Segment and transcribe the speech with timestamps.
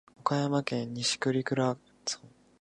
[0.19, 1.79] 岡山県西粟倉村